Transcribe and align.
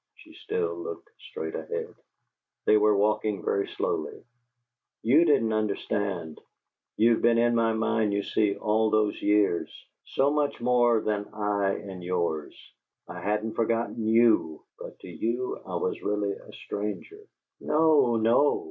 She 0.15 0.33
still 0.33 0.73
looked 0.73 1.09
straight 1.29 1.53
ahead. 1.53 1.93
They 2.65 2.75
were 2.75 2.97
walking 2.97 3.45
very 3.45 3.67
slowly. 3.67 4.23
"You 5.03 5.25
didn't 5.25 5.53
understand. 5.53 6.41
You'd 6.97 7.21
been 7.21 7.37
in 7.37 7.53
my 7.53 7.73
mind, 7.73 8.11
you 8.11 8.23
see, 8.23 8.55
all 8.55 8.89
those 8.89 9.21
years, 9.21 9.69
so 10.15 10.31
much 10.31 10.59
more 10.59 11.01
than 11.01 11.27
I 11.35 11.75
in 11.77 12.01
yours. 12.01 12.55
I 13.07 13.19
hadn't 13.19 13.53
forgotten 13.53 14.07
YOU. 14.07 14.63
But 14.79 14.97
to 15.01 15.07
you 15.07 15.59
I 15.67 15.75
was 15.75 16.01
really 16.01 16.31
a 16.31 16.51
stranger" 16.51 17.19
"No, 17.61 18.15
no!" 18.15 18.59